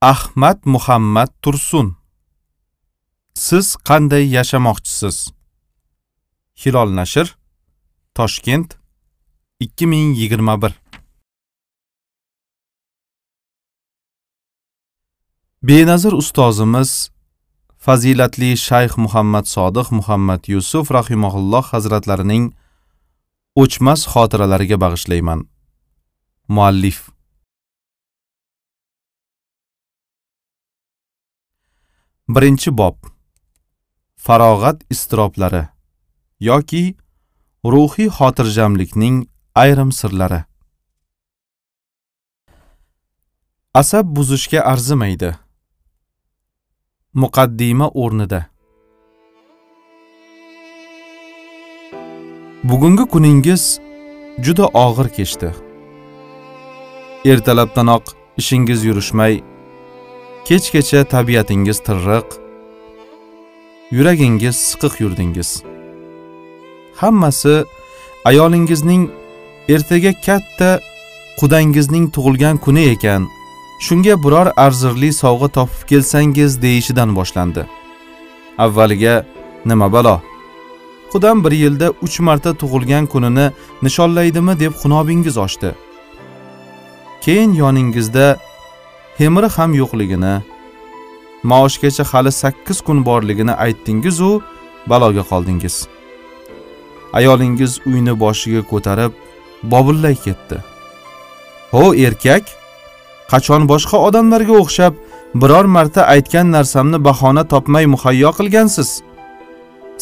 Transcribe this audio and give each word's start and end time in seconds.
ahmad 0.00 0.58
muhammad 0.64 1.28
tursun. 1.42 1.96
Siz 3.34 3.76
qanday 3.88 4.24
yashamoqchisiz? 4.36 5.32
Hilol 6.60 6.90
nashr 6.96 7.36
toshkent 8.14 8.78
2021 9.60 10.72
benazir 15.62 16.12
ustozimiz 16.12 17.10
fazilatli 17.78 18.56
shayx 18.56 18.92
muhammad 19.04 19.46
sodiq 19.54 19.88
muhammad 19.98 20.42
yusuf 20.54 20.90
rahimaulloh 20.90 21.64
hazratlarining 21.72 22.44
o'chmas 23.62 24.00
xotiralariga 24.12 24.76
bag'ishlayman. 24.84 25.40
Muallif. 26.48 27.17
Birinchi 32.28 32.70
bob. 32.78 32.96
Farog'at 34.16 34.82
iztiroblari 34.92 35.64
yoki 36.40 36.96
ruhiy 37.64 38.08
xotirjamlikning 38.16 39.16
ayrim 39.62 39.92
sirlari. 39.92 40.40
Asab 43.74 44.06
buzishga 44.16 44.60
arzimaydi. 44.72 45.30
Muqaddima 47.14 47.88
o'rnida. 48.02 48.40
Bugungi 52.68 53.04
kuningiz 53.12 53.80
juda 54.44 54.66
og'ir 54.84 55.08
kechdi. 55.16 55.48
Ertalabdanoq 57.32 58.04
ishingiz 58.40 58.84
yurishmay 58.88 59.34
kechgacha 60.48 61.04
tabiatingiz 61.04 61.78
tirriq 61.86 62.28
yuragingiz 63.90 64.56
siqiq 64.56 64.94
yurdingiz. 65.02 65.62
Hammasi 67.00 67.64
ayolingizning 68.24 69.10
ertaga 69.74 70.12
katta 70.26 70.70
qudangizning 71.40 72.06
tug'ilgan 72.14 72.56
kuni 72.64 72.84
ekan. 72.94 73.22
Shunga 73.86 74.14
biror 74.24 74.48
arzirli 74.64 75.10
sovg'a 75.22 75.48
topib 75.48 75.82
kelsangiz 75.90 76.62
deyishidan 76.62 77.16
boshlandi. 77.16 77.62
Avvaliga 78.58 79.26
nima 79.64 79.92
balo? 79.92 80.16
Qudam 81.12 81.44
bir 81.44 81.52
yilda 81.52 81.92
uch 82.02 82.20
marta 82.20 82.50
tug'ilgan 82.60 83.04
kunini 83.12 83.46
nishonlaydimi 83.82 84.60
deb 84.60 84.72
xunobingiz 84.80 85.36
ochdi 85.46 85.70
keyin 87.24 87.52
yoningizda 87.52 88.38
temiri 89.18 89.48
ham 89.56 89.70
yo'qligini 89.80 90.34
maoshgacha 91.50 92.04
hali 92.10 92.32
sakkiz 92.42 92.78
kun 92.86 92.98
borligini 93.08 93.54
aytdingizu 93.64 94.30
baloga 94.90 95.22
qoldingiz. 95.30 95.76
Ayolingiz 97.18 97.72
uyni 97.88 98.14
boshiga 98.22 98.62
ko'tarib 98.70 99.12
bobillay 99.72 100.16
ketdi. 100.24 100.56
Ho 101.72 101.84
erkak 102.06 102.44
qachon 103.32 103.62
boshqa 103.72 103.96
odamlarga 104.08 104.54
o'xshab 104.62 104.94
biror 105.40 105.66
marta 105.76 106.02
aytgan 106.14 106.46
narsamni 106.56 106.98
bahona 107.08 107.44
topmay 107.52 107.84
muhayyo 107.94 108.30
qilgansiz? 108.38 108.90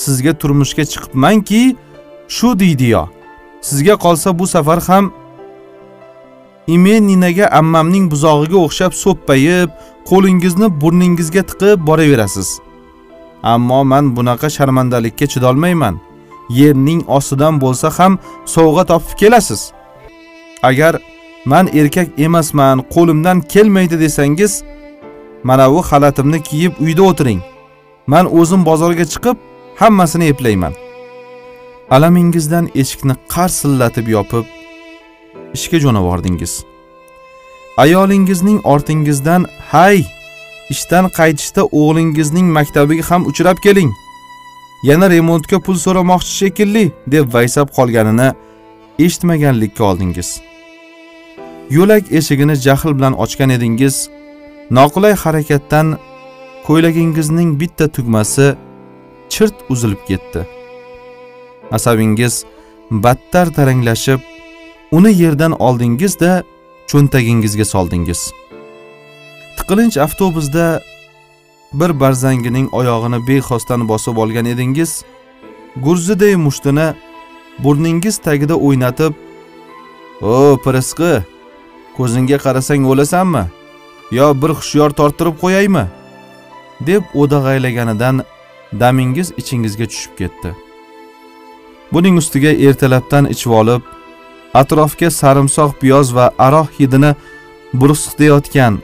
Sizga 0.03 0.33
turmushga 0.41 0.85
chiqibmanki 0.93 1.63
shu 2.37 2.49
deydiyo 2.63 3.03
sizga 3.69 3.95
qolsa 4.05 4.29
bu 4.39 4.47
safar 4.55 4.81
ham 4.89 5.05
imen 6.67 7.07
ninaga 7.09 7.47
ammamning 7.59 8.07
buzog'iga 8.13 8.59
o'xshab 8.67 8.93
so'ppayib 9.03 9.71
qo'lingizni 10.11 10.69
burningizga 10.81 11.43
tiqib 11.51 11.79
boraverasiz. 11.89 12.49
Ammo 13.43 13.81
man 13.85 14.05
bunaqa 14.17 14.49
sharmandalikka 14.57 15.27
chidolmayman. 15.33 15.95
Yerning 16.59 17.01
ostidan 17.17 17.55
bo'lsa 17.63 17.89
ham 17.99 18.19
sovg'a 18.55 18.85
topib 18.91 19.15
kelasiz. 19.21 19.61
Agar 20.69 20.95
man 21.45 21.67
erkak 21.81 22.09
emasman 22.27 22.79
qo'limdan 22.95 23.39
kelmaydi 23.53 23.97
desangiz 24.05 24.53
mana 25.49 25.67
bu 25.73 25.81
xalatimni 25.91 26.43
kiyib 26.49 26.73
uyda 26.85 27.03
o'tiring. 27.11 27.41
Man 28.13 28.27
o'zim 28.39 28.61
bozorga 28.69 29.05
chiqib 29.13 29.37
hammasini 29.81 30.27
eplayman. 30.33 30.75
Alamingizdan 31.91 32.65
eshikni 32.81 33.15
qarsillatib 33.35 34.07
yopib 34.17 34.56
ishga 35.59 35.79
jo'navordingiz 35.85 36.55
ayolingizning 37.77 38.61
ortingizdan 38.65 39.45
hay 39.73 40.05
ishdan 40.71 41.05
qaytishda 41.19 41.63
o'g'lingizning 41.81 42.49
maktabiga 42.59 43.05
ham 43.11 43.27
uchrab 43.31 43.59
keling. 43.67 43.93
Yana 44.83 45.11
remontga 45.11 45.59
pul 45.61 45.77
so'ramoqchi 45.85 46.33
shekilli 46.41 46.85
deb 47.13 47.25
vaysab 47.35 47.69
qolganini 47.77 48.29
eshitmaganlikka 49.05 49.85
oldingiz. 49.91 50.29
Yo'lak 51.77 52.05
eshigini 52.19 52.57
jahl 52.67 52.93
bilan 52.99 53.15
ochgan 53.25 53.51
edingiz 53.57 53.97
noqulay 54.79 55.15
harakatdan 55.23 55.87
ko'ylagingizning 56.67 57.51
bitta 57.61 57.87
tugmasi 57.97 58.47
chirt 59.33 59.57
uzilib 59.73 60.03
ketdi. 60.09 60.41
Asabingiz 61.77 62.35
battar 62.91 63.47
taranglashib 63.57 64.21
uni 64.93 65.23
yerdan 65.23 65.53
oldingizda 65.61 66.43
cho'ntagingizga 66.91 67.65
soldingiz. 67.65 68.33
Tiqilinch 69.57 69.99
avtobusda 69.99 70.81
bir 71.73 72.01
barzangining 72.01 72.75
oyog'ini 72.75 73.19
bexosdan 73.29 73.89
bosib 73.89 74.17
olgan 74.17 74.47
edingiz 74.47 75.05
gurziday 75.77 76.37
mushtini 76.37 76.95
burningiz 77.59 78.17
tagida 78.19 78.55
o'ynatib 78.55 79.13
o 80.23 80.59
pirisqi 80.65 81.13
ko'zingga 81.97 82.39
qarasang 82.39 82.83
o'lasanmi? 82.93 83.45
Yo 84.11 84.27
bir 84.43 84.51
hushyor 84.59 84.91
torttirib 84.91 85.37
qo'yaymi? 85.45 85.87
deb 86.81 87.03
o'dag'aylaganidan 87.15 88.23
damingiz 88.81 89.33
ichingizga 89.37 89.87
tushib 89.87 90.17
ketdi. 90.19 90.55
Buning 91.93 92.19
ustiga 92.19 92.53
ertalabdan 92.69 93.31
ichib 93.35 93.53
olib 93.61 93.83
atrofga 94.61 95.11
sarimsoq 95.21 95.71
piyoz 95.81 96.15
va 96.17 96.27
aroq 96.47 96.69
hidini 96.79 97.13
bursitayotgan 97.81 98.75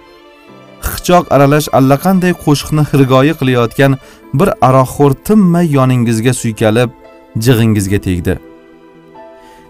hiqchoq 0.87 1.25
aralash 1.35 1.69
allaqanday 1.79 2.33
qo'shiqni 2.45 2.83
xirgoyi 2.91 3.35
qilayotgan 3.41 3.93
bir 4.39 4.49
aroqxo'r 4.69 5.13
tinmay 5.27 5.67
yoningizga 5.79 6.33
suykalib 6.43 6.91
jig'ingizga 7.45 7.99
tegdi. 8.07 8.35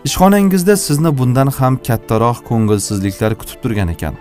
Ishxonangizda 0.09 0.75
sizni 0.87 1.11
bundan 1.19 1.49
ham 1.59 1.75
kattaroq 1.87 2.39
ko'ngilsizliklar 2.49 3.33
kutib 3.41 3.59
turgan 3.63 3.89
ekan. 3.95 4.15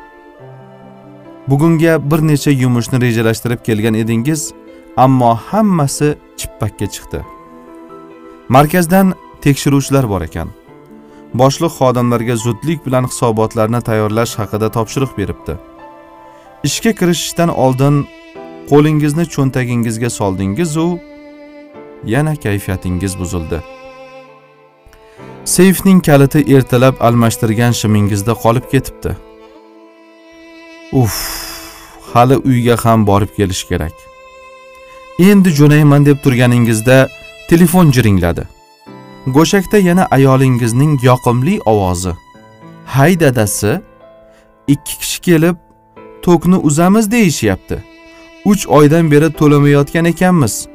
Bugunga 1.49 1.93
bir 2.11 2.19
necha 2.31 2.51
yumushni 2.51 2.97
rejalashtirib 3.05 3.61
kelgan 3.67 3.95
edingiz 4.03 4.41
ammo 4.97 5.31
hammasi 5.35 6.15
chippakka 6.39 6.87
chiqdi. 6.93 7.19
Markazdan 8.49 9.07
tekshiruvchilar 9.43 10.09
bor 10.09 10.21
ekan. 10.21 10.47
Boshliq 11.33 11.73
xodimlarga 11.79 12.35
zudlik 12.35 12.85
bilan 12.85 13.07
hisobotlarni 13.11 13.81
tayyorlash 13.81 14.33
haqida 14.39 14.71
topshiriq 14.71 15.17
beribdi. 15.17 15.53
Ishga 16.63 16.91
kirishishdan 16.99 17.49
oldin 17.49 17.95
qo'lingizni 18.71 19.25
cho'ntagingizga 19.33 20.09
soldingizu 20.09 20.99
yana 22.05 22.35
kayfiyatingiz 22.35 23.19
buzildi. 23.19 23.59
Seyfning 25.45 26.05
kaliti 26.05 26.39
ertalab 26.55 26.95
almashtirgan 27.07 27.71
shimingizda 27.71 28.33
qolib 28.43 28.65
ketibdi. 28.71 29.11
Uff 31.01 31.17
hali 32.13 32.37
uyga 32.37 32.75
ham 32.83 33.07
borib 33.07 33.31
kelish 33.37 33.63
kerak. 33.69 33.95
Endi 35.19 35.49
jo'nayman 35.59 36.05
deb 36.05 36.17
turganingizda 36.23 37.09
telefon 37.49 37.91
jiringladi. 37.91 38.43
Go'shakda 39.27 39.77
yana 39.77 40.05
ayolingizning 40.05 41.03
yoqimli 41.03 41.61
ovozi. 41.65 42.13
Hay 42.85 43.19
dadasi 43.19 43.81
ikki 44.67 44.97
kishi 44.99 45.21
kelib 45.21 45.55
tokni 46.21 46.55
uzamiz 46.55 47.11
deyishyapti. 47.11 47.83
Uch 48.45 48.67
oydan 48.67 49.11
beri 49.11 49.33
to'lamayotgan 49.33 50.05
ekanmiz. 50.05 50.67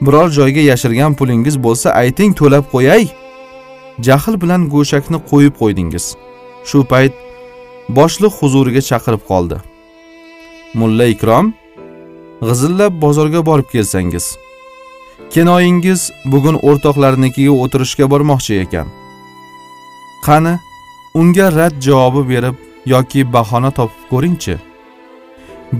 Biror 0.00 0.30
joyga 0.30 0.60
yashirgan 0.60 1.14
pulingiz 1.14 1.62
bo'lsa 1.64 1.90
ayting 1.90 2.36
to'lab 2.36 2.64
qo'yay. 2.72 3.08
Jahl 4.00 4.40
bilan 4.42 4.68
go'shakni 4.70 5.18
qo'yib 5.30 5.54
qo'ydingiz. 5.60 6.16
Shu 6.64 6.84
payt 6.84 7.12
boshliq 7.88 8.32
huzuriga 8.40 8.80
chaqirib 8.90 9.22
qoldi. 9.30 9.56
Mulla 10.74 11.06
ikrom 11.14 11.52
g'izillab 12.42 12.92
bozorga 13.02 13.46
borib 13.46 13.68
kelsangiz. 13.74 14.26
Kinoyingiz 15.34 16.10
bugun 16.32 16.56
o'rtoqlarnikiga 16.68 17.52
o'tirishga 17.62 18.06
bormoqchi 18.12 18.54
ekan. 18.64 18.88
Qani 20.26 20.54
unga 21.20 21.46
rad 21.56 21.74
javobi 21.86 22.22
berib 22.32 22.56
yoki 22.94 23.20
bahona 23.32 23.70
topib 23.78 24.02
ko'ringchi. 24.12 24.56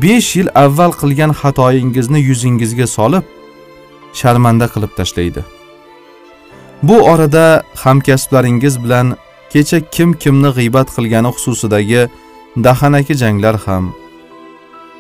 Besh 0.03 0.31
yil 0.37 0.49
avval 0.65 0.93
qilgan 1.01 1.33
xatoyingizni 1.41 2.21
yuzingizga 2.29 2.87
solib 2.97 3.25
sharmanda 4.21 4.67
qilib 4.75 4.93
tashlaydi. 4.99 5.43
Bu 6.89 6.97
orada 7.13 7.45
hamkasblaringiz 7.85 8.75
bilan 8.85 9.17
kecha 9.53 9.79
kim 9.95 10.11
kimni 10.23 10.51
g'iybat 10.59 10.89
qilgani 10.97 11.31
xususidagi 11.37 12.03
dahanaki 12.67 13.15
janglar 13.23 13.57
ham 13.67 13.85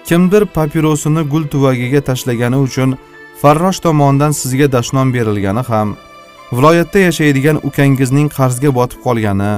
kimdir 0.09 0.43
papirosini 0.57 1.23
gul 1.33 1.45
tuvagiga 1.53 2.01
tashlagani 2.09 2.59
uchun 2.67 2.99
farrosh 3.41 3.79
tomonidan 3.85 4.33
sizga 4.41 4.67
dashnom 4.77 5.09
berilgani 5.15 5.63
ham 5.71 5.89
viloyatda 6.57 6.99
yashaydigan 7.09 7.59
ukangizning 7.69 8.29
qarzga 8.39 8.71
botib 8.79 9.01
qolgani 9.07 9.53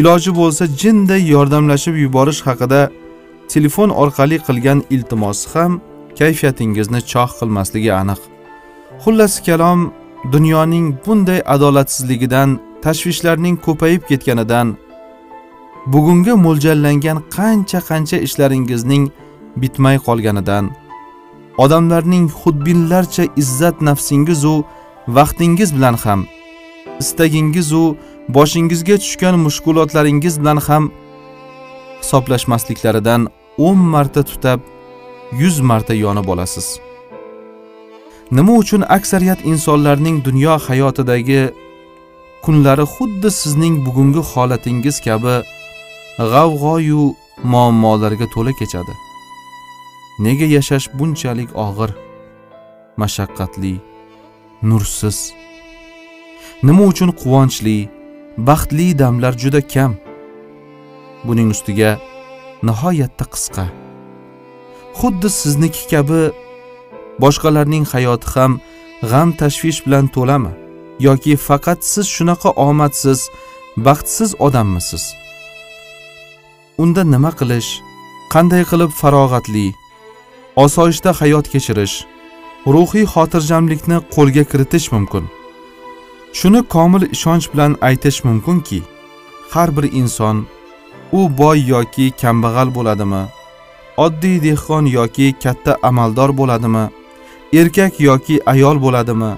iloji 0.00 0.30
bo'lsa 0.40 0.64
jinday 0.82 1.22
yordamlashib 1.34 1.94
yuborish 2.04 2.40
haqida 2.48 2.80
telefon 3.52 3.90
orqali 4.02 4.38
qilgan 4.46 4.78
iltimosi 4.94 5.46
ham 5.54 5.72
kayfiyatingizni 6.18 7.00
choh 7.12 7.30
qilmasligi 7.38 7.92
aniq. 8.02 8.20
Xullas 9.02 9.34
kalom 9.46 9.80
dunyoning 10.32 10.86
bunday 11.04 11.40
adolatsizligidan 11.54 12.48
tashvishlarning 12.84 13.56
ko'payib 13.66 14.02
ketganidan 14.10 14.68
bugunga 15.92 16.34
mo'ljallangan 16.46 17.18
qancha 17.36 17.80
qancha 17.88 18.18
ishlaringizning 18.26 19.04
bitmay 19.62 19.96
qolganidan 20.06 20.64
odamlarning 21.62 22.26
xudbinlarcha 22.40 23.24
izzat 23.42 23.76
nafsingizu 23.88 24.54
vaqtingiz 25.16 25.70
bilan 25.76 25.96
ham 26.04 26.20
istagingizu 27.02 27.84
boshingizga 28.36 28.96
tushgan 29.02 29.34
mushkulotlaringiz 29.46 30.34
bilan 30.40 30.58
ham 30.66 30.84
hisoblashmasliklaridan 32.00 33.22
o'n 33.66 33.78
marta 33.94 34.22
tutab 34.30 34.60
yuz 35.40 35.56
marta 35.70 35.94
yonib 36.04 36.28
olasiz. 36.32 36.66
Nima 38.36 38.52
uchun 38.62 38.82
aksariyat 38.96 39.40
insonlarning 39.50 40.24
dunyo 40.24 40.54
hayotidagi 40.66 41.42
kunlari 42.44 42.84
xuddi 42.94 43.30
sizning 43.40 43.74
bugungi 43.86 44.22
holatingiz 44.30 44.96
kabi 45.06 45.34
g'avg'oyu 46.32 47.02
muammolarga 47.52 48.26
to'la 48.34 48.52
kechadi? 48.60 48.94
Nega 50.24 50.46
yashash 50.56 50.86
bunchalik 50.98 51.50
og'ir 51.66 51.90
mashaqqatli 53.00 53.74
nursiz? 54.68 55.18
Nima 56.66 56.84
uchun 56.90 57.10
quvonchli 57.20 57.78
baxtli 58.48 58.86
damlar 59.00 59.34
juda 59.42 59.60
kam? 59.72 59.92
Buning 61.26 61.48
ustiga 61.54 61.90
nihoyatda 62.66 63.24
qisqa. 63.34 63.64
Xuddi 64.98 65.28
sizniki 65.40 65.82
kabi 65.92 66.22
boshqalarning 67.22 67.84
hayoti 67.92 68.28
ham 68.34 68.52
g'am 69.10 69.28
tashvish 69.40 69.80
bilan 69.86 70.06
to'lami? 70.14 70.52
Yoki 71.06 71.34
faqat 71.48 71.80
siz 71.92 72.06
shunaqa 72.16 72.50
omadsiz 72.68 73.20
baxtsiz 73.86 74.30
odammisiz? 74.46 75.04
Unda 76.82 77.02
nima 77.14 77.30
qilish 77.40 77.70
qanday 78.32 78.62
qilib 78.70 78.90
farog'atli 79.00 79.66
osoyishta 80.64 81.10
hayot 81.20 81.46
kechirish 81.52 81.96
ruhiy 82.74 83.06
xotirjamlikni 83.12 83.96
qo'lga 84.14 84.44
kiritish 84.50 84.88
mumkin. 84.94 85.24
Shuni 86.38 86.60
komil 86.74 87.02
ishonch 87.14 87.46
bilan 87.52 87.72
aytish 87.88 88.18
mumkinki 88.26 88.80
har 89.52 89.68
bir 89.76 89.86
inson 90.00 90.46
u 91.12 91.20
boy 91.38 91.58
yoki 91.72 92.06
kambag'al 92.20 92.68
bo'ladimi 92.76 93.22
oddiy 94.04 94.36
dehqon 94.46 94.84
yoki 94.98 95.26
katta 95.42 95.72
amaldor 95.88 96.30
bo'ladimi 96.40 96.84
erkak 97.60 97.94
yoki 98.08 98.36
ayol 98.52 98.76
bo'ladimi 98.84 99.32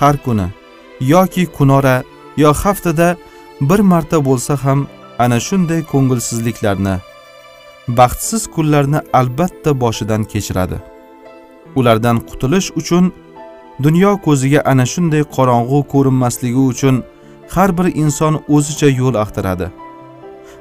har 0.00 0.16
kuni 0.24 0.46
yoki 1.14 1.44
kunora 1.56 1.96
yo 2.42 2.50
haftada 2.62 3.08
bir 3.68 3.80
marta 3.90 4.18
bo'lsa 4.28 4.54
ham 4.64 4.80
ana 5.24 5.38
shunday 5.46 5.80
ko'ngilsizliklarni 5.92 6.94
baxtsiz 7.88 8.46
kunlarni 8.46 9.00
albatta 9.12 9.80
boshidan 9.80 10.24
kechiradi. 10.24 10.78
Ulardan 11.76 12.18
qutulish 12.28 12.70
uchun 12.76 13.12
dunyo 13.82 14.16
ko'ziga 14.26 14.60
ana 14.64 14.86
shunday 14.86 15.22
qorong'u 15.36 15.78
ko'rinmasligi 15.92 16.62
uchun 16.72 17.02
har 17.54 17.78
bir 17.78 17.86
inson 18.02 18.34
o'zicha 18.48 18.88
yo'l 19.00 19.14
axtaradi. 19.14 19.68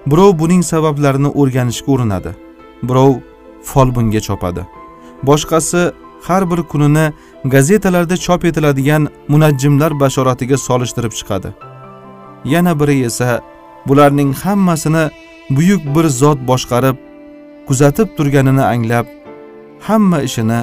Birov 0.05 0.39
buning 0.39 0.63
sabablarini 0.63 1.29
o'rganishga 1.39 1.91
urinadi 1.91 2.31
birov 2.83 3.13
folbinga 3.63 4.21
chopadi. 4.27 4.61
Boshqasi 5.23 5.91
har 6.27 6.43
bir 6.51 6.63
kunini 6.71 7.05
gazetalarda 7.45 8.17
chop 8.17 8.45
etiladigan 8.45 9.07
munajjimlar 9.27 9.99
bashoratiga 9.99 10.57
solishtirib 10.57 11.13
chiqadi. 11.19 11.49
Yana 12.45 12.79
biri 12.79 13.03
esa 13.09 13.41
bularning 13.87 14.31
hammasini 14.43 15.03
buyuk 15.49 15.81
bir 15.95 16.05
zot 16.21 16.39
boshqarib 16.49 17.06
kuzatib 17.67 18.09
turganini 18.17 18.63
anglab 18.73 19.05
hamma 19.87 20.19
ishini 20.27 20.59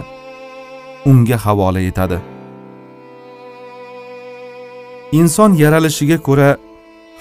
unga 1.11 1.37
havola 1.45 1.81
etadi. 1.91 2.19
Inson 5.19 5.51
yaralishiga 5.63 6.19
ko'ra 6.27 6.51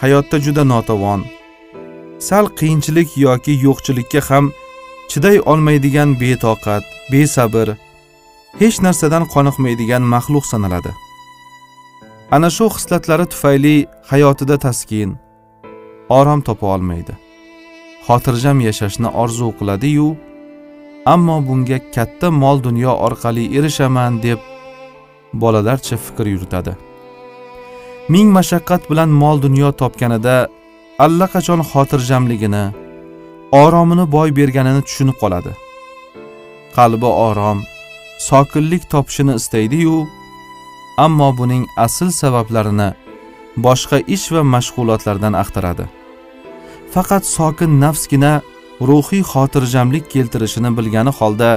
hayotda 0.02 0.38
juda 0.46 0.64
notavon 0.74 1.22
sal 2.28 2.46
qiyinchilik 2.60 3.10
yoki 3.26 3.54
yo'qchilikka 3.66 4.22
ham 4.30 4.46
chiday 5.12 5.38
olmaydigan 5.52 6.10
betoqat 6.22 6.84
besabr 7.12 7.68
hech 8.62 8.78
narsadan 8.86 9.24
qoniqmaydigan 9.34 10.04
maxluq 10.14 10.46
sanaladi. 10.54 10.92
Ana 12.36 12.50
shu 12.56 12.66
xislatlari 12.76 13.26
tufayli 13.34 13.76
hayotida 14.12 14.58
taskin 14.66 15.10
orom 16.20 16.42
topa 16.48 16.68
olmaydi. 16.76 17.14
Xotirjam 18.08 18.58
yashashni 18.68 19.10
orzu 19.22 19.48
qiladi-yu, 19.60 20.08
ammo 21.14 21.38
bunga 21.48 21.80
katta 21.96 22.28
mol 22.42 22.58
dunyo 22.68 22.94
orqali 23.08 23.44
erishaman 23.58 24.14
deb 24.26 24.40
bolalarcha 25.42 25.98
fikr 26.06 26.26
yuritadi. 26.34 26.74
Ming 28.14 28.28
mashaqqat 28.38 28.82
bilan 28.92 29.10
mol 29.22 29.38
dunyo 29.46 29.70
topganida 29.82 30.38
allaqachon 31.06 31.62
xotirjamligini, 31.72 32.66
oromini 33.64 34.06
boy 34.16 34.30
berganini 34.40 34.82
tushunib 34.88 35.18
qoladi. 35.22 35.52
Qalbi 36.76 37.10
orom, 37.28 37.60
sokinlik 38.30 38.84
topishini 38.94 39.34
istaydi-yu, 39.40 39.98
ammo 41.06 41.30
buning 41.40 41.64
asl 41.86 42.10
sabablarini 42.22 42.90
boshqa 43.66 43.98
ish 44.16 44.28
va 44.34 44.42
mashg'ulotlardan 44.54 45.34
axtaradi. 45.44 45.86
Faqat 46.94 47.24
sokin 47.26 47.72
nafsgina 47.84 48.34
ruhiy 48.90 49.24
xotirjamlik 49.32 50.06
keltirishini 50.14 50.70
bilgani 50.78 51.12
holda 51.20 51.50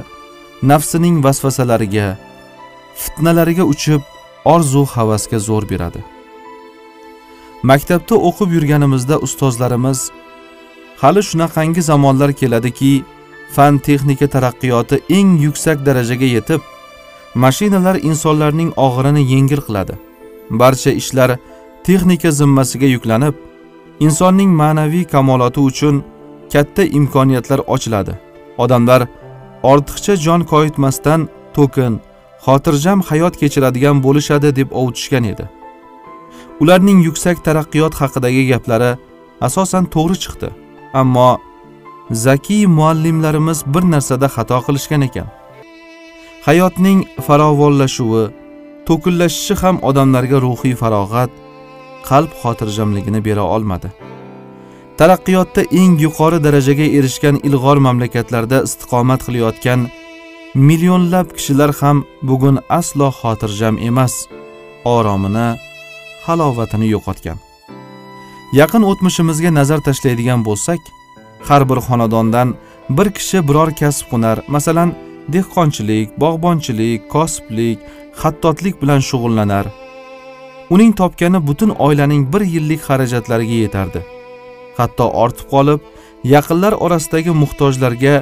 nafsining 0.71 1.17
vasvasalariga 1.25 2.07
fitnalariga 3.03 3.65
uchib 3.73 4.03
orzu 4.55 4.83
havasga 4.95 5.39
zo'r 5.49 5.65
beradi. 5.73 6.01
Maktabda 7.71 8.15
o'qib 8.29 8.51
yurganimizda 8.57 9.17
ustozlarimiz 9.27 9.99
hali 11.03 11.23
shunaqangi 11.29 11.83
zamonlar 11.91 12.31
keladiki 12.41 12.93
fan 13.55 13.75
texnika 13.87 14.27
taraqqiyoti 14.35 14.97
eng 15.19 15.31
yuksak 15.47 15.79
darajaga 15.87 16.29
yetib 16.37 16.61
mashinalar 17.45 17.97
insonlarning 18.11 18.71
og'irini 18.87 19.23
yengil 19.33 19.61
qiladi. 19.67 19.95
Barcha 20.61 20.91
ishlar 21.01 21.31
texnika 21.87 22.31
zimmasiga 22.41 22.89
yuklanib 22.95 23.35
insonning 24.01 24.51
ma'naviy 24.61 25.05
kamoloti 25.05 25.61
uchun 25.61 26.05
katta 26.53 26.83
imkoniyatlar 26.99 27.61
ochiladi. 27.75 28.15
Odamlar 28.59 29.03
ortiqcha 29.63 30.15
jon 30.25 30.41
koyitmasdan 30.53 31.29
to'kin 31.57 31.93
xotirjam 32.47 32.99
hayot 33.09 33.35
kechiradigan 33.41 33.97
bo'lishadi 34.07 34.57
deb 34.59 34.69
ovutishgan 34.81 35.25
edi. 35.33 35.45
Ularning 36.63 37.01
yuksak 37.09 37.37
taraqqiyot 37.47 37.95
haqidagi 38.01 38.43
gaplari 38.53 38.91
asosan 39.47 39.85
to'g'ri 39.95 40.17
chiqdi 40.25 40.49
ammo 41.01 41.31
zakiy 42.25 42.65
muallimlarimiz 42.77 43.59
bir 43.75 43.85
narsada 43.95 44.29
xato 44.37 44.59
qilishgan 44.67 45.03
ekan. 45.09 45.29
Hayotning 46.47 47.01
farovonlashuvi 47.27 48.25
to'kinlashishi 48.89 49.55
ham 49.63 49.77
odamlarga 49.89 50.39
ruhiy 50.47 50.75
farog'at 50.83 51.31
qalb 52.09 52.31
xotirjamligini 52.43 53.21
bera 53.29 53.45
olmadi. 53.55 53.89
Taraqqiyotda 54.99 55.63
eng 55.81 55.95
yuqori 56.05 56.39
darajaga 56.47 56.87
erishgan 56.99 57.37
ilg'or 57.49 57.79
mamlakatlarda 57.87 58.59
istiqomat 58.69 59.21
qilayotgan 59.27 59.81
millionlab 60.69 61.29
kishilar 61.37 61.71
ham 61.81 61.97
bugun 62.29 62.57
aslo 62.79 63.09
xotirjam 63.21 63.75
emas 63.89 64.15
oromini 64.95 65.49
halovatini 66.27 66.89
yo'qotgan. 66.95 67.39
Yaqin 68.61 68.83
o'tmishimizga 68.91 69.51
nazar 69.59 69.81
tashlaydigan 69.89 70.41
bo'lsak 70.49 70.81
har 71.49 71.63
bir 71.71 71.79
xonadondan 71.87 72.49
bir 72.97 73.09
kishi 73.17 73.39
biror 73.49 73.71
kasb 73.81 74.07
hunar. 74.13 74.37
Masalan 74.55 74.91
dehqonchilik 75.35 76.09
bog'bonchilik 76.23 77.01
kosiblik 77.15 77.79
xattotlik 78.21 78.75
bilan 78.83 79.01
shug'ullanar. 79.09 79.67
Uning 80.71 80.93
topgani 80.97 81.47
butun 81.47 81.71
oilaning 81.71 82.23
bir 82.33 82.41
yillik 82.41 82.81
xarajatlariga 82.89 83.57
yetardi. 83.65 84.01
Hatto 84.77 85.05
ortib 85.23 85.47
qolib 85.55 85.81
yaqinlar 86.35 86.73
orasidagi 86.85 87.33
muhtojlarga 87.43 88.15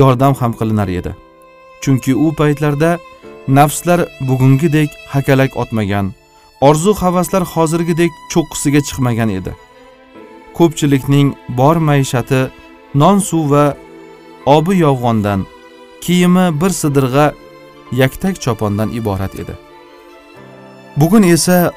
yordam 0.00 0.34
ham 0.40 0.52
qilinar 0.58 0.88
edi. 0.98 1.12
Chunki 1.82 2.14
u 2.14 2.26
paytlarda 2.38 2.90
nafslar 3.48 4.00
bugungidek 4.28 4.90
hakalak 5.14 5.56
otmagan 5.56 6.12
orzu 6.60 6.92
havaslar 7.02 7.42
hozirgidek 7.54 8.10
cho'qqisiga 8.32 8.80
chiqmagan 8.88 9.30
edi. 9.38 9.52
Ko'pchilikning 10.56 11.28
bor 11.58 11.76
maishati 11.88 12.40
non 12.94 13.18
suv 13.28 13.50
va 13.52 13.64
obi 14.56 14.74
yolg'ondan 14.84 15.40
kiyimi 16.04 16.46
bir 16.60 16.70
sidirg'a 16.80 17.26
yaktak 17.92 18.34
chopondan 18.44 18.88
iborat 18.98 19.34
edi. 19.42 19.54
Bugun 20.96 21.22
esa 21.22 21.72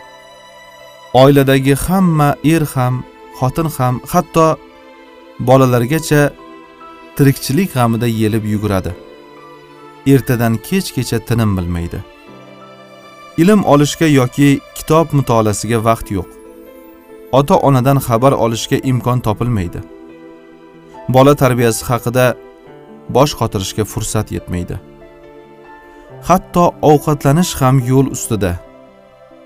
oiladagi 1.14 1.76
hamma 1.76 2.36
er 2.44 2.64
ham 2.74 3.04
xotin 3.40 3.68
ham 3.78 3.96
hatto 4.12 4.58
bolalargacha 5.48 6.22
tirikchilik 7.16 7.70
g'amida 7.76 8.08
yelib 8.22 8.46
yuguradi. 8.54 8.92
Ertadan 10.14 10.54
kechgacha 10.68 11.20
tinim 11.28 11.52
bilmaydi. 11.58 12.00
Ilm 13.42 13.62
olishga 13.74 14.08
yoki 14.20 14.50
kitob 14.78 15.08
mutolaasiga 15.18 15.80
vaqt 15.88 16.08
yo'q. 16.18 16.30
Ota 17.40 17.56
onadan 17.68 18.00
xabar 18.08 18.34
olishga 18.44 18.78
imkon 18.92 19.20
topilmaydi. 19.26 19.80
Bola 21.16 21.34
tarbiyasi 21.42 21.84
haqida 21.90 22.26
bosh 23.16 23.34
qotirishga 23.40 23.84
fursat 23.92 24.28
yetmaydi. 24.36 24.76
Hatto 26.28 26.64
ovqatlanish 26.92 27.54
ham 27.60 27.76
yo'l 27.92 28.08
ustida 28.16 28.52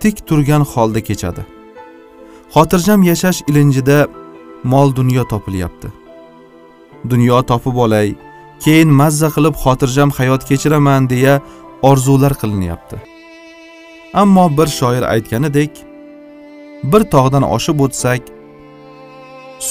tik 0.02 0.16
turgan 0.28 0.64
holda 0.72 1.02
kechadi. 1.10 1.55
Xotirjam 2.56 3.02
yashash 3.04 3.40
ilinjida 3.50 4.08
mol 4.64 4.96
dunyo 4.96 5.24
topilyapti. 5.34 5.88
Dunyo 7.10 7.42
topib 7.50 7.76
olay 7.86 8.08
keyin 8.64 8.90
mazza 9.00 9.30
qilib 9.36 9.56
xotirjam 9.64 10.10
hayot 10.18 10.42
kechiraman 10.50 11.10
deya 11.12 11.34
orzular 11.90 12.34
qilinyapti. 12.42 12.98
Ammo 14.22 14.46
bir 14.58 14.68
shoir 14.78 15.04
aytganidek 15.14 15.74
bir 16.92 17.02
tog'dan 17.14 17.44
oshib 17.56 17.78
o'tsak 17.86 18.22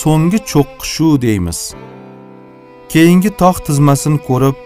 so'nggi 0.01 0.39
cho'qqi 0.51 0.87
shu 0.95 1.09
deymiz. 1.27 1.61
Keyingi 2.93 3.31
tog' 3.43 3.65
tizmasini 3.67 4.19
ko'rib 4.29 4.57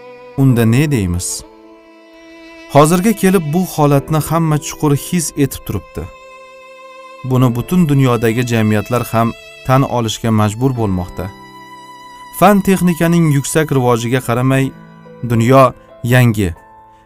unda 0.41 0.63
ne 0.73 0.83
deymiz? 0.95 1.27
Hozirga 2.73 3.13
kelib 3.21 3.43
bu 3.53 3.61
holatni 3.73 4.19
hamma 4.29 4.57
chuqur 4.67 4.91
his 5.07 5.25
etib 5.43 5.61
turibdi. 5.67 6.03
Buni 7.23 7.55
butun 7.55 7.89
dunyodagi 7.89 8.47
jamiyatlar 8.47 9.03
ham 9.11 9.31
tan 9.65 9.81
olishga 9.81 10.31
majbur 10.31 10.71
bo'lmoqda. 10.79 11.29
Fan 12.39 12.61
texnikaning 12.61 13.33
yuksak 13.35 13.71
rivojiga 13.71 14.21
qaramay 14.27 14.71
dunyo 15.29 15.73
yangi 16.03 16.49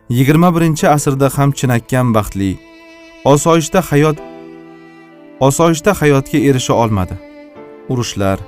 yigirma 0.09 0.49
birinchi 0.55 0.85
asrda 0.95 1.27
ham 1.35 1.51
chinakam 1.51 2.13
baxtli 2.15 2.51
osoyishta 3.25 3.81
hayot 3.89 4.17
osoyishta 5.39 5.91
hayotga 5.99 6.37
erisha 6.49 6.73
olmadi. 6.73 7.15
Urushlar 7.89 8.39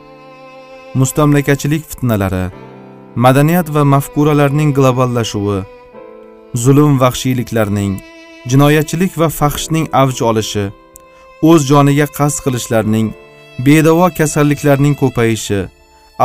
mustamlakachilik 0.99 1.83
fitnalari 1.89 2.45
madaniyat 3.15 3.67
va 3.75 3.83
mafkuralarning 3.93 4.71
globallashuvi 4.77 5.59
zulm 6.63 6.99
vahshiyliklarning 7.01 7.93
jinoyatchilik 8.51 9.13
va 9.21 9.27
fahshning 9.39 9.85
avj 10.01 10.21
olishi 10.29 10.65
o'z 11.41 11.67
joniga 11.67 12.07
qasd 12.17 12.43
qilishlarning 12.45 13.07
bedavo 13.65 14.07
kasalliklarning 14.17 14.95
ko'payishi 15.01 15.59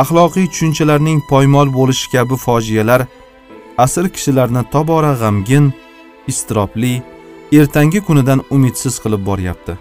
axloqiy 0.01 0.47
tushunchalarning 0.51 1.19
poymol 1.31 1.67
bo'lishi 1.77 2.11
kabi 2.13 2.35
fojialar 2.45 3.01
asr 3.85 4.05
kishilarni 4.15 4.63
tobora 4.73 5.13
g'amgin 5.21 5.65
iztirobli 6.31 6.93
ertangi 7.59 7.99
kunidan 8.07 8.39
umidsiz 8.55 8.95
qilib 9.03 9.25
boryapti. 9.29 9.73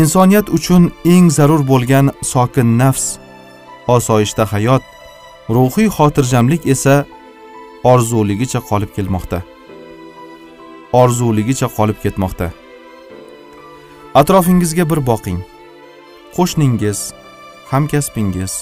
Insoniyat 0.00 0.46
uchun 0.56 0.92
eng 1.04 1.30
zarur 1.36 1.62
bo'lgan 1.70 2.06
sokin 2.32 2.78
nafs 2.80 3.06
osoyishta 3.96 4.44
hayot 4.52 4.82
ruhiy 5.56 5.88
xotirjamlik 5.96 6.66
esa 6.74 6.94
orzuligicha 7.92 8.60
qolib 8.70 8.90
kelmoqda. 8.96 9.38
Orzuligicha 11.00 11.68
qolib 11.76 11.98
ketmoqda. 12.04 12.46
Atrofingizga 14.14 14.90
bir 14.90 15.06
boqing. 15.06 15.40
Qo'shningiz 16.36 17.12
hamkasbingiz. 17.70 18.52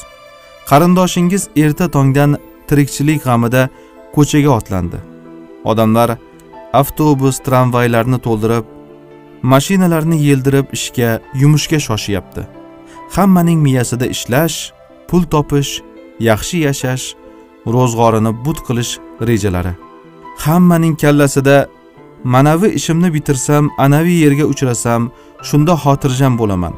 Qarindoshingiz 0.68 1.48
erta 1.56 1.86
tongdan 1.90 2.36
tirikchilik 2.68 3.24
g'amida 3.24 3.68
ko'chaga 4.14 4.50
otlandi. 4.58 4.98
Odamlar 5.64 6.10
avtobus 6.80 7.36
tramvaylarni 7.46 8.18
to'ldirib 8.26 8.64
mashinalarni 9.42 10.18
yeldirib 10.28 10.66
ishga 10.76 11.10
yumushga 11.40 11.78
shoshyapti. 11.88 12.42
Hammaning 13.16 13.60
miyasida 13.66 14.06
ishlash 14.14 14.72
pul 15.08 15.22
topish 15.32 15.70
yaxshi 16.28 16.58
yashash 16.66 17.04
ro'zg'orini 17.74 18.32
but 18.44 18.58
qilish 18.66 18.92
rejalari. 19.28 19.74
Hammaning 20.44 20.94
kallasida 21.02 21.56
manavi 22.24 22.68
ishimni 22.78 23.08
bitirsam 23.14 23.70
anavi 23.78 24.14
yerga 24.24 24.44
uchrasam 24.52 25.10
shunda 25.42 25.74
xotirjam 25.82 26.38
bo'laman. 26.38 26.74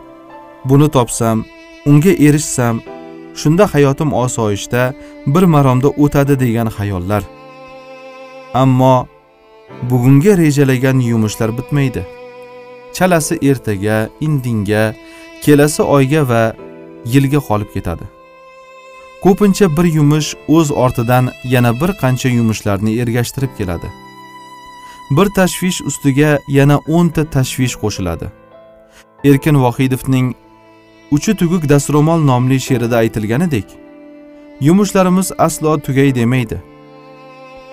Buni 0.64 0.88
topsam 0.97 1.45
unga 1.87 2.12
erishsam 2.26 2.81
shunda 3.40 3.64
hayotim 3.75 4.12
osoyishta 4.12 4.83
bir 5.26 5.43
maromda 5.43 5.88
o'tadi 5.88 6.40
degan 6.40 6.69
xayollar. 6.76 7.23
Ammo 8.55 9.07
bugunga 9.90 10.33
rejalagan 10.38 10.99
yumushlar 11.11 11.59
bitmaydi. 11.59 12.02
Chalasi 12.97 13.35
ertaga 13.50 14.09
indinga 14.21 14.95
kelasi 15.45 15.83
oyga 15.83 16.23
va 16.29 16.43
yilga 17.12 17.40
qolib 17.49 17.71
ketadi. 17.75 18.05
Ko'pincha 19.25 19.67
bir 19.76 19.87
yumush 19.97 20.29
o'z 20.49 20.69
ortidan 20.85 21.25
yana 21.45 21.73
bir 21.81 21.90
qancha 22.02 22.29
yumushlarni 22.29 22.93
ergashtirib 23.02 23.52
keladi. 23.59 23.88
Bir 25.17 25.26
tashvish 25.37 25.81
ustiga 25.88 26.38
yana 26.49 26.76
o'nta 26.97 27.23
tashvish 27.35 27.75
qo'shiladi. 27.83 28.39
Erkin 29.25 29.57
vohidovning 29.62 30.35
uchi 31.11 31.35
tuguk 31.37 31.69
dastro'mol 31.69 32.21
nomli 32.31 32.61
she'rida 32.67 32.97
aytilganidek 32.97 33.65
yumushlarimiz 34.61 35.33
aslo 35.39 35.79
tugay 35.87 36.15
demaydi. 36.15 36.59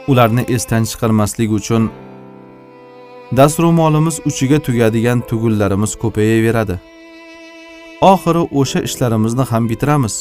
Ularni 0.07 0.43
esdan 0.55 0.83
chiqarmaslik 0.89 1.51
uchun 1.59 1.89
dastro'molimiz 3.37 4.19
uchiga 4.29 4.59
tugadigan 4.59 5.19
tugullarimiz 5.29 5.95
ko'payaveradi. 6.03 6.75
Oxiri 8.01 8.43
o'sha 8.59 8.79
ishlarimizni 8.87 9.43
ham 9.51 9.69
bitiramiz. 9.69 10.15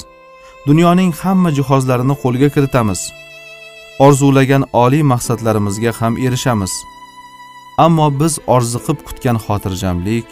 Dunyoning 0.67 1.13
hamma 1.23 1.51
jihozlarini 1.59 2.15
qo'lga 2.23 2.49
kiritamiz. 2.55 3.01
Orzulagan 3.99 4.65
oliy 4.73 5.03
maqsadlarimizga 5.13 5.93
ham 6.01 6.15
erishamiz. 6.27 6.73
Ammo 7.79 8.07
biz 8.21 8.35
orziqib 8.55 8.99
kutgan 9.07 9.37
xotirjamlik 9.45 10.27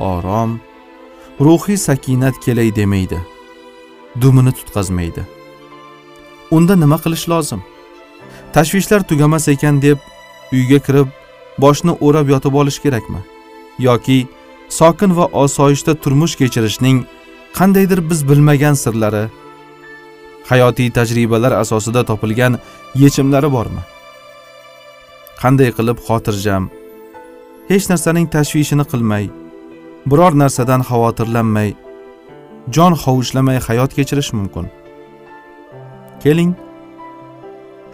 orom 0.00 0.60
ruhiy 1.40 1.76
sakinat 1.76 2.40
kelay 2.44 2.74
demaydi 2.76 3.18
dumini 4.20 4.52
tutqazmaydi. 4.52 5.22
Unda 6.50 6.76
nima 6.76 6.96
qilish 7.04 7.28
lozim? 7.28 7.60
Tashvishlar 8.52 9.02
tugamas 9.08 9.48
ekan 9.48 9.82
deb 9.82 9.98
uyga 10.52 10.78
kirib 10.86 11.08
boshni 11.58 11.92
o'rab 12.06 12.28
yotib 12.28 12.54
olish 12.54 12.78
kerakmi? 12.84 13.20
Yoki 13.78 14.26
sokin 14.68 15.16
va 15.16 15.26
osoyishta 15.42 15.94
turmush 15.94 16.36
kechirishning 16.40 17.04
qandaydir 17.58 18.00
biz 18.10 18.28
bilmagan 18.28 18.74
sirlari 18.74 19.24
hayotiy 20.50 20.90
tajribalar 20.90 21.52
asosida 21.62 22.04
topilgan 22.10 22.58
yechimlari 23.02 23.52
bormi? 23.56 23.82
Qanday 25.42 25.70
qilib 25.78 25.98
xotirjam 26.06 26.70
hech 27.70 27.84
narsaning 27.90 28.26
tashvishini 28.34 28.84
qilmay 28.92 29.24
biror 30.10 30.34
narsadan 30.40 30.82
xavotirlanmay 30.88 31.70
jon 32.76 32.94
hovuchlamay 33.02 33.58
hayot 33.66 33.90
kechirish 33.96 34.32
mumkin. 34.38 34.66
Keling 36.22 36.52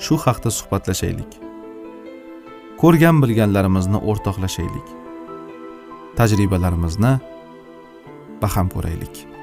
shu 0.04 0.14
haqda 0.24 0.50
suhbatlashaylik. 0.58 1.32
Ko'rgan 2.80 3.16
bilganlarimizni 3.22 3.98
o'rtoqlashaylik. 4.10 4.88
Tajribalarimizni 6.18 7.12
baham 8.42 8.68
ko'raylik. 8.74 9.33